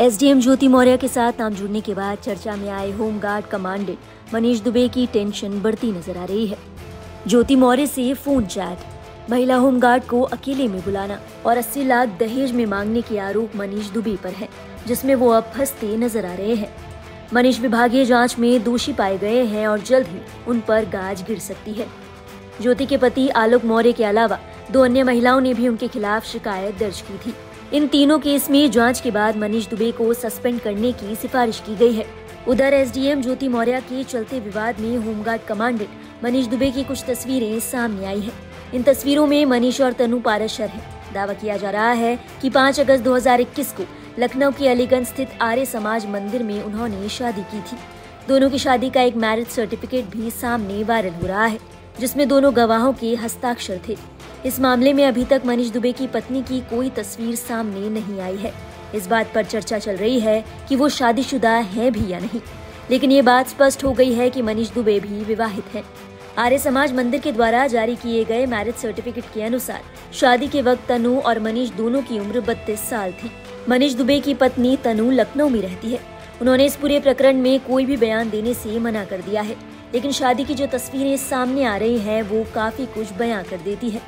SDM 0.00 0.40
ज्योति 0.40 0.68
मौर्य 0.68 0.96
के 0.96 1.08
साथ 1.08 1.32
नाम 1.38 1.54
जुड़ने 1.54 1.80
के 1.80 1.92
बाद 1.94 2.18
चर्चा 2.18 2.54
में 2.56 2.68
आए 2.68 2.90
होमगार्ड 2.90 3.46
कमांडेंट 3.46 4.34
मनीष 4.34 4.60
दुबे 4.60 4.86
की 4.88 5.06
टेंशन 5.06 5.60
बढ़ती 5.62 5.90
नज़र 5.92 6.16
आ 6.18 6.24
रही 6.24 6.46
है। 6.46 6.56
ज्योति 7.28 7.56
मौर्य 7.56 7.86
से 7.86 8.14
फ़ोन 8.14 8.46
चैट, 8.46 8.78
महिला 9.30 9.56
होमगार्ड 9.56 10.04
को 10.04 10.22
अकेले 10.22 10.66
में 10.68 10.80
बुलाना 10.84 11.20
और 11.46 11.58
80 11.58 11.84
लाख 11.84 12.18
दहेज 12.20 12.52
में 12.52 12.64
मांगने 12.66 13.02
के 13.02 13.18
आरोप 13.18 13.56
मनीष 13.56 13.90
दुबे 13.90 14.16
पर 14.16 14.32
है, 14.32 14.48
जिसमें 14.86 15.14
वो 15.14 15.30
अब 15.30 15.52
फंसते 15.56 15.96
नज़र 15.96 16.26
आ 16.26 16.34
रहे 16.34 16.54
हैं। 16.54 16.74
मनीष 17.34 17.60
विभागीय 17.60 18.04
जाँच 18.04 18.38
में 18.38 18.62
दोषी 18.64 18.92
पाए 18.92 19.18
गए 19.18 19.44
हैं 19.44 19.66
और 19.66 19.80
जल्द 19.82 20.06
ही 20.06 20.20
उन 20.48 20.60
पर 20.60 20.84
गाज 20.90 21.22
गिर 21.22 21.38
सकती 21.38 21.72
है। 21.72 21.86
ज्योति 22.60 22.86
के 22.86 22.96
पति 22.96 23.28
आलोक 23.28 23.64
मौर्य 23.64 23.92
के 23.92 24.04
अलावा 24.04 24.38
दो 24.72 24.84
अन्य 24.84 25.02
महिलाओं 25.02 25.40
ने 25.40 25.54
भी 25.54 25.68
उनके 25.68 25.88
खिलाफ 25.88 26.26
शिकायत 26.26 26.78
दर्ज 26.78 27.00
की 27.00 27.18
थी। 27.18 27.34
इन 27.72 27.86
तीनों 27.86 28.18
केस 28.18 28.50
में 28.50 28.70
जाँच 28.70 29.00
के 29.00 29.10
बाद 29.10 29.36
मनीष 29.36 29.66
दुबे 29.68 29.90
को 29.92 30.12
सस्पेंड 30.14 30.60
करने 30.60 30.92
की 30.92 31.14
सिफारिश 31.16 31.60
की 31.60 31.76
गई 31.76 31.92
है। 31.92 32.06
उधर 32.48 32.74
एसडीएम 32.74 33.22
ज्योति 33.22 33.48
मौर्य 33.48 33.80
के 33.80 34.02
चलते 34.04 34.40
विवाद 34.40 34.80
में 34.80 34.96
होमगार्ड 34.96 35.42
कमांडेंट 35.42 36.24
मनीष 36.24 36.46
दुबे 36.46 36.70
की 36.70 36.84
कुछ 36.84 37.04
तस्वीरें 37.04 37.60
सामने 37.60 38.06
आई 38.06 38.20
हैं। 38.20 38.32
इन 38.74 38.82
तस्वीरों 38.82 39.26
में 39.26 39.44
मनीष 39.44 39.80
और 39.80 39.92
तनु 39.92 40.20
पारशर 40.20 40.68
है। 40.68 41.12
दावा 41.14 41.32
किया 41.32 41.56
जा 41.56 41.70
रहा 41.70 41.90
है 41.92 42.18
कि 42.42 42.50
5 42.50 42.80
अगस्त 42.80 43.04
2021 43.04 43.72
को 43.72 43.86
लखनऊ 44.18 44.50
के 44.50 44.68
अलीगंज 44.68 45.06
स्थित 45.06 45.38
आर्य 45.42 45.64
समाज 45.64 46.06
मंदिर 46.06 46.42
में 46.42 46.62
उन्होंने 46.62 47.08
शादी 47.08 47.42
की 47.42 47.60
थी। 47.60 47.76
दोनों 48.28 48.50
की 48.50 48.58
शादी 48.58 48.90
का 48.90 49.02
एक 49.02 49.16
मैरिज 49.16 49.48
सर्टिफिकेट 49.48 50.04
भी 50.04 50.30
सामने 50.30 50.82
वायरल 50.84 51.14
हो 51.14 51.26
रहा 51.26 51.46
है। 51.46 51.73
जिसमें 52.00 52.28
दोनों 52.28 52.56
गवाहों 52.56 52.92
के 52.92 53.14
हस्ताक्षर 53.14 53.80
थे। 53.88 53.96
इस 54.46 54.60
मामले 54.60 54.92
में 54.92 55.06
अभी 55.06 55.24
तक 55.24 55.42
मनीष 55.46 55.70
दुबे 55.70 55.92
की 55.92 56.06
पत्नी 56.06 56.42
की 56.42 56.60
कोई 56.60 56.90
तस्वीर 56.90 57.34
सामने 57.34 57.88
नहीं 57.88 58.20
आई 58.20 58.36
है। 58.36 58.52
इस 58.94 59.06
बात 59.06 59.32
पर 59.34 59.44
चर्चा 59.44 59.78
चल 59.78 59.96
रही 59.96 60.20
है 60.20 60.44
कि 60.68 60.76
वो 60.76 60.88
शादीशुदा 60.88 61.50
है 61.50 61.90
भी 61.90 62.12
या 62.12 62.18
नहीं। 62.18 62.40
लेकिन 62.90 63.12
ये 63.12 63.22
बात 63.22 63.48
स्पष्ट 63.48 63.84
हो 63.84 63.92
गई 63.92 64.12
है 64.12 64.30
कि 64.30 64.42
मनीष 64.42 64.70
दुबे 64.70 65.00
भी 65.00 65.24
विवाहित 65.24 65.64
हैं। 65.74 65.84
आर्य 66.38 66.58
समाज 66.58 66.92
मंदिर 66.92 67.20
के 67.20 67.32
द्वारा 67.32 67.66
जारी 67.66 67.96
किए 67.96 68.24
गए 68.24 68.46
मैरिज 68.46 68.74
सर्टिफिकेट 68.74 69.24
के 69.34 69.42
अनुसार 69.42 69.80
शादी 70.12 70.48
के 70.48 70.62
वक्त 70.62 70.88
तनु 70.88 71.18
और 71.20 71.40
मनीष 71.40 71.70
दोनों 71.70 72.02
की 72.02 72.18
उम्र 72.18 72.40
बत्तीस 72.40 72.80
साल 72.80 73.12
थी। 73.12 73.30
मनीष 73.68 73.92
दुबे 73.92 74.20
की 74.20 74.34
पत्नी 74.34 74.76
तनु 74.76 75.10
लखनऊ 75.10 75.48
में 75.48 75.60
रहती 75.60 75.92
है। 75.92 76.00
उन्होंने 76.40 76.64
इस 76.64 76.76
पूरे 76.76 77.00
प्रकरण 77.00 77.36
में 77.36 77.60
कोई 77.60 77.86
भी 77.86 77.96
बयान 77.96 78.30
देने 78.30 78.54
से 78.54 78.78
मना 78.78 79.04
कर 79.04 79.20
दिया 79.20 79.42
है। 79.42 79.56
लेकिन 79.94 80.12
शादी 80.12 80.44
की 80.44 80.54
जो 80.54 80.66
तस्वीरें 80.66 81.16
सामने 81.16 81.64
आ 81.64 81.76
रही 81.76 81.98
हैं, 81.98 82.22
वो 82.22 82.44
काफ़ी 82.54 82.86
कुछ 82.86 83.12
बयां 83.12 83.42
कर 83.42 83.56
देती 83.56 83.90
है। 83.90 84.00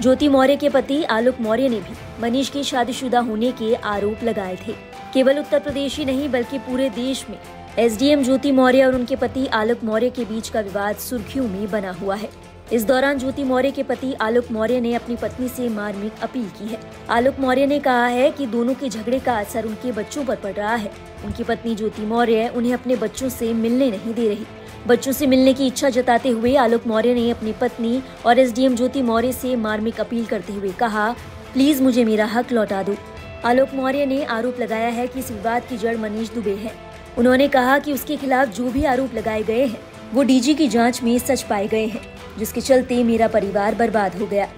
ज्योति 0.00 0.28
मौर्य 0.28 0.56
के 0.56 0.68
पति 0.68 1.04
आलोक 1.04 1.40
मौर्य 1.40 1.68
ने 1.68 1.80
भी 1.80 2.22
मनीष 2.22 2.48
के 2.48 2.62
शादीशुदा 2.62 3.20
होने 3.20 3.52
के 3.52 3.74
आरोप 3.74 4.22
लगाए 4.24 4.56
थे। 4.56 4.72
केवल 5.14 5.38
उत्तर 5.38 5.58
प्रदेश 5.58 5.98
ही 5.98 6.04
नहीं, 6.04 6.28
बल्कि 6.28 6.58
पूरे 6.58 6.88
देश 6.90 7.26
में 7.30 7.38
एसडीएम 7.78 8.22
ज्योति 8.22 8.52
मौर्य 8.52 8.84
और 8.84 8.94
उनके 8.94 9.16
पति 9.16 9.46
आलोक 9.46 9.84
मौर्य 9.84 10.10
के 10.10 10.24
बीच 10.24 10.48
का 10.48 10.60
विवाद 10.60 10.96
सुर्खियों 10.96 11.48
में 11.48 11.70
बना 11.70 11.92
हुआ 11.92 12.14
है। 12.14 12.28
इस 12.72 12.84
दौरान 12.84 13.18
ज्योति 13.18 13.44
मौर्य 13.44 13.70
के 13.70 13.82
पति 13.82 14.12
आलोक 14.14 14.50
मौर्य 14.50 14.80
ने 14.80 14.94
अपनी 14.94 15.16
पत्नी 15.16 15.48
से 15.48 15.68
मार्मिक 15.68 16.12
अपील 16.22 16.48
की 16.48 16.68
है। 16.68 16.78
आलोक 17.10 17.40
मौर्य 17.40 17.66
ने 17.66 17.78
कहा 17.78 18.06
है 18.06 18.30
कि 18.30 18.46
दोनों 18.46 18.74
के 18.74 18.88
झगड़े 18.88 19.18
का 19.18 19.38
असर 19.38 19.64
उनके 19.64 19.92
बच्चों 19.92 20.24
पर 20.24 20.36
पड़ 20.36 20.52
रहा 20.52 20.74
है। 20.74 20.92
उनकी 21.24 21.44
पत्नी 21.44 21.74
ज्योति 21.74 22.02
मौर्य 22.02 22.48
उन्हें 22.48 22.74
अपने 22.74 22.96
बच्चों 22.96 23.28
से 23.28 23.52
मिलने 23.52 23.90
नहीं 23.90 24.14
दे 24.14 24.28
रही। 24.28 24.46
बच्चों 24.86 25.12
से 25.12 25.26
मिलने 25.26 25.54
की 25.54 25.66
इच्छा 25.66 25.88
जताते 25.88 26.28
हुए 26.28 26.56
आलोक 26.56 26.86
मौर्य 26.86 27.14
ने 27.14 27.30
अपनी 27.30 27.52
पत्नी 27.52 28.02
और 28.26 28.38
एसडीएम 28.38 28.76
ज्योति 28.76 29.02
मौर्य 29.02 29.32
से 29.32 29.56
मार्मिक 29.56 30.00
अपील 30.00 30.24
करते 30.24 30.52
हुए 30.52 30.72
कहा, 30.72 31.10
प्लीज़ 31.52 31.82
मुझे 31.82 32.04
मेरा 32.04 32.24
हक 32.26 32.52
लौटा 32.52 32.82
दो। 32.82 32.96
आलोक 33.44 33.68
मौर्य 33.74 34.06
ने 34.06 34.24
आरोप 34.24 34.60
लगाया 34.60 34.88
है 34.88 35.06
कि 35.06 35.20
इस 35.20 35.30
विवाद 35.30 35.62
की 35.62 35.76
जड़ 35.76 35.96
मनीष 35.96 36.30
दुबे 36.30 36.54
है। 36.54 36.72
उन्होंने 37.18 37.48
कहा 37.48 37.78
कि 37.78 37.92
उसके 37.92 38.16
खिलाफ 38.16 38.48
जो 38.48 38.70
भी 38.70 38.84
आरोप 38.84 39.14
लगाए 39.14 39.42
गए 39.42 39.66
हैं, 39.66 39.78
वो 40.14 40.22
डीजी 40.22 40.54
की 40.54 40.68
जाँच 40.68 41.02
में 41.02 41.18
सच 41.18 41.42
पाए 41.42 41.66
गए 41.66 41.86
हैं, 41.86 42.02
जिसके 42.38 42.60
चलते 42.60 43.04
मेरा 43.04 43.28
परिवार 43.28 43.74
बर्बाद 43.74 44.18
हो 44.18 44.26
गया। 44.26 44.48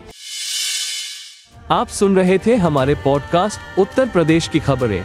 आप 1.70 1.88
सुन 1.88 2.16
रहे 2.16 2.38
थे 2.38 2.54
हमारे 2.56 2.94
पॉडकास्ट 2.94 3.78
उत्तर 3.78 4.08
प्रदेश 4.08 4.48
की 4.48 4.60
खबरें। 4.60 5.04